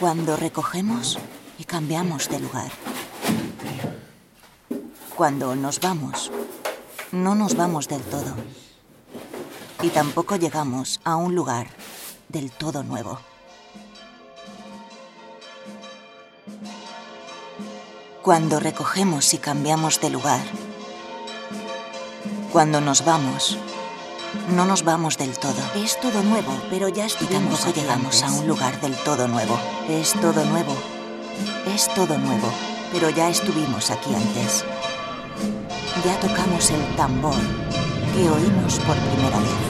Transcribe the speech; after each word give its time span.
Cuando 0.00 0.34
recogemos 0.34 1.18
y 1.58 1.64
cambiamos 1.64 2.30
de 2.30 2.40
lugar. 2.40 2.70
Cuando 5.14 5.54
nos 5.54 5.78
vamos, 5.78 6.32
no 7.12 7.34
nos 7.34 7.54
vamos 7.54 7.86
del 7.86 8.00
todo. 8.00 8.34
Y 9.82 9.90
tampoco 9.90 10.36
llegamos 10.36 11.02
a 11.04 11.16
un 11.16 11.34
lugar 11.34 11.66
del 12.30 12.50
todo 12.50 12.82
nuevo. 12.82 13.20
Cuando 18.22 18.58
recogemos 18.58 19.34
y 19.34 19.38
cambiamos 19.38 20.00
de 20.00 20.08
lugar. 20.08 20.40
Cuando 22.54 22.80
nos 22.80 23.04
vamos, 23.04 23.58
no 24.54 24.64
nos 24.64 24.84
vamos 24.84 25.18
del 25.18 25.38
todo. 25.38 25.60
Es 25.76 25.98
todo 26.00 26.22
nuevo, 26.22 26.52
pero 26.70 26.88
ya 26.88 27.06
estuvimos 27.06 27.60
y 27.60 27.64
tampoco 27.64 27.80
llegamos 27.80 28.22
a 28.22 28.32
un 28.32 28.46
lugar 28.46 28.80
del 28.80 28.94
todo 28.96 29.28
nuevo. 29.28 29.58
Es 29.88 30.12
todo 30.12 30.44
nuevo. 30.44 30.76
Es 31.74 31.88
todo 31.94 32.18
nuevo, 32.18 32.52
pero 32.92 33.10
ya 33.10 33.28
estuvimos 33.28 33.90
aquí 33.90 34.14
antes. 34.14 34.64
Ya 36.04 36.18
tocamos 36.20 36.70
el 36.70 36.96
tambor 36.96 37.34
que 38.14 38.28
oímos 38.28 38.78
por 38.80 38.96
primera 38.96 39.38
vez. 39.38 39.69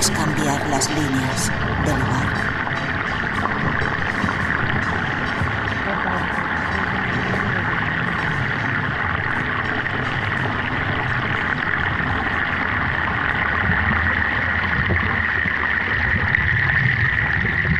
Es 0.00 0.10
cambiar 0.12 0.66
las 0.70 0.88
líneas 0.88 1.52
del 1.84 1.98
lugar. 1.98 2.32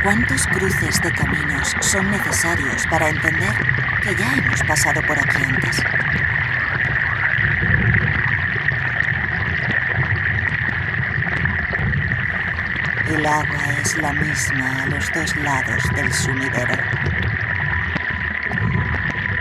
¿Cuántos 0.02 0.46
cruces 0.48 1.00
de 1.00 1.12
caminos 1.12 1.74
son 1.80 2.10
necesarios 2.10 2.86
para 2.90 3.08
entender 3.08 3.54
que 4.02 4.14
ya 4.14 4.34
hemos 4.34 4.62
pasado 4.64 5.00
por 5.06 5.18
aquí 5.18 5.42
antes? 5.42 5.82
El 13.10 13.26
agua 13.26 13.64
es 13.82 13.96
la 13.96 14.12
misma 14.12 14.82
a 14.82 14.86
los 14.86 15.12
dos 15.12 15.36
lados 15.36 15.82
del 15.96 16.12
sumidero. 16.12 16.74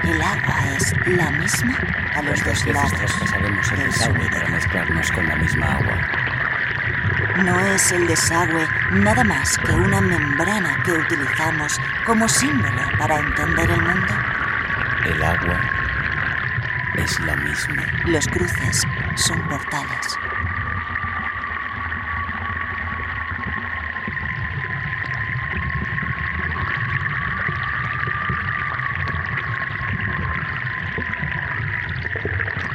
El 0.04 0.22
agua 0.22 0.56
es 0.76 0.94
la 1.06 1.30
misma 1.30 1.78
a 2.16 2.22
los 2.24 2.44
dos 2.44 2.66
lados 2.66 3.14
pasaremos 3.20 3.72
el 3.72 3.78
del 3.78 3.88
desagüe 3.92 4.14
para 4.14 4.26
sumidero. 4.26 4.50
mezclarnos 4.50 5.12
con 5.12 5.28
la 5.28 5.36
misma 5.36 5.66
agua. 5.68 7.44
No 7.44 7.60
es 7.60 7.92
el 7.92 8.08
desagüe 8.08 8.68
nada 8.92 9.24
más 9.24 9.58
que 9.60 9.72
una 9.72 10.02
membrana 10.02 10.82
que 10.84 10.94
utilizamos 10.94 11.80
como 12.08 12.28
símbolo 12.28 12.82
para 12.98 13.20
entender 13.20 13.70
el 13.70 13.82
mundo. 13.84 14.14
El 15.06 15.24
agua 15.24 15.60
es 16.96 17.20
la 17.20 17.36
misma. 17.36 17.84
Los 18.06 18.28
cruces 18.28 18.84
son 19.16 19.48
portales. 19.48 20.18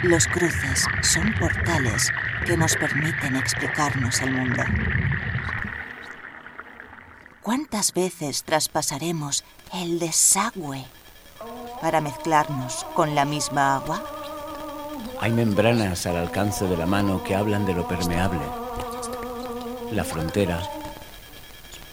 Los 0.04 0.26
cruces 0.26 0.84
son 1.00 1.32
portales 1.40 2.12
que 2.44 2.58
nos 2.58 2.76
permiten 2.76 3.36
explicarnos 3.36 4.20
el 4.20 4.32
mundo. 4.32 4.62
¿Cuántas 7.40 7.94
veces 7.94 8.44
traspasaremos 8.44 9.44
el 9.72 9.98
desagüe 9.98 10.84
para 11.80 12.02
mezclarnos 12.02 12.84
con 12.92 13.14
la 13.14 13.24
misma 13.24 13.76
agua? 13.76 14.04
Hay 15.22 15.32
membranas 15.32 16.04
al 16.04 16.18
alcance 16.18 16.66
de 16.66 16.76
la 16.76 16.84
mano 16.84 17.24
que 17.24 17.34
hablan 17.34 17.64
de 17.64 17.72
lo 17.72 17.88
permeable. 17.88 18.44
La 19.90 20.04
frontera, 20.04 20.60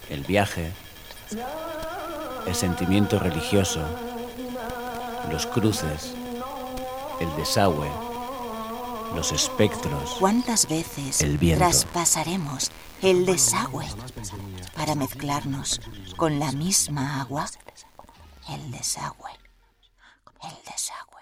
el 0.10 0.26
viaje, 0.26 0.74
el 2.46 2.56
sentimiento 2.56 3.20
religioso, 3.20 3.82
los 5.32 5.48
cruces, 5.48 6.14
el 7.22 7.36
desagüe, 7.36 7.90
los 9.16 9.32
espectros. 9.32 10.16
¿Cuántas 10.20 10.68
veces 10.68 11.22
El 11.22 11.38
viento. 11.38 11.60
traspasaremos 11.60 12.72
el 13.04 13.28
desagüe 13.28 13.86
para 14.76 14.96
mezclarnos 14.96 15.82
con 16.18 16.40
la 16.40 16.52
misma 16.52 17.22
agua? 17.22 17.46
El 18.50 18.72
desagüe. 18.72 19.30
El 20.44 20.56
desagüe. 20.66 21.22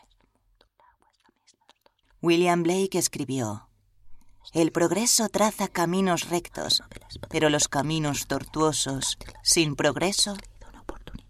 William 2.21 2.63
Blake 2.63 2.97
escribió, 2.97 3.67
El 4.53 4.71
progreso 4.71 5.27
traza 5.27 5.67
caminos 5.67 6.29
rectos, 6.29 6.81
pero 7.29 7.49
los 7.49 7.67
caminos 7.67 8.27
tortuosos, 8.27 9.17
sin 9.43 9.75
progreso, 9.75 10.37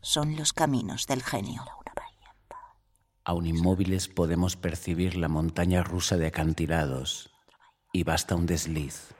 son 0.01 0.35
los 0.35 0.53
caminos 0.53 1.07
del 1.07 1.23
genio. 1.23 1.65
Aún 3.29 3.45
inmóviles 3.45 4.07
podemos 4.07 4.55
percibir 4.55 5.15
la 5.15 5.27
montaña 5.27 5.83
rusa 5.83 6.17
de 6.17 6.25
acantilados 6.25 7.29
y 7.93 8.03
basta 8.03 8.33
un 8.33 8.47
desliz. 8.47 9.13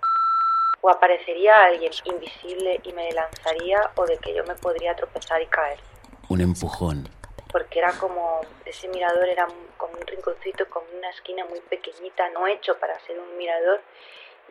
O 0.82 0.90
aparecería 0.90 1.54
alguien 1.66 1.92
invisible 2.06 2.82
y 2.84 2.92
me 2.94 3.12
lanzaría 3.12 3.92
o 3.98 4.08
de 4.08 4.18
que 4.18 4.34
yo 4.34 4.44
me 4.46 4.56
podría 4.56 4.96
tropezar 4.96 5.40
y 5.44 5.46
caer. 5.46 5.80
Un 6.28 6.42
empujón, 6.42 7.08
Porque 7.52 7.78
era 7.78 7.92
como, 8.00 8.42
ese 8.66 8.88
mirador 8.88 9.30
era 9.30 9.48
como 9.78 9.94
un 9.94 10.08
rinconcito, 10.08 10.68
como 10.72 10.88
una 10.98 11.12
esquina 11.12 11.46
muy 11.46 11.60
pequeñita, 11.70 12.32
no 12.32 12.48
hecho 12.48 12.80
para 12.80 13.00
ser 13.02 13.20
un 13.20 13.38
mirador. 13.38 13.80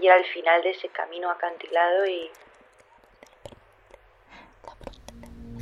Y 0.01 0.07
era 0.07 0.19
el 0.19 0.25
final 0.27 0.63
de 0.63 0.71
ese 0.71 0.89
camino 0.91 1.33
acantilado 1.33 2.07
y... 2.07 2.31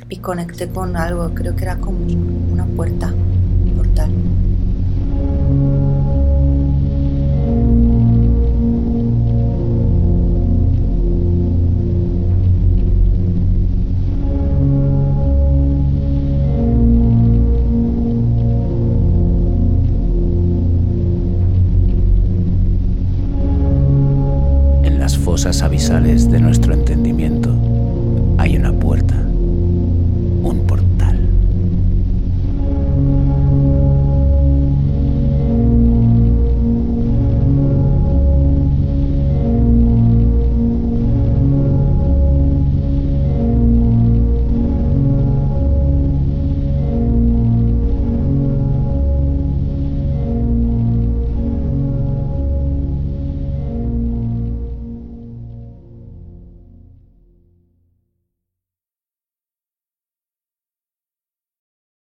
Y 0.07 0.21
conecté 0.21 0.71
con 0.71 0.95
algo, 0.95 1.33
creo 1.33 1.55
que 1.55 1.63
era 1.63 1.77
como 1.77 1.97
una 2.53 2.65
puerta, 2.75 3.11
en 24.83 24.99
las 24.99 25.17
fosas 25.17 25.61
abisales 25.63 26.29
de 26.29 26.39
nuestro 26.39 26.73
entendimiento, 26.73 27.49
hay 28.37 28.57
una 28.57 28.71
puerta. 28.73 29.26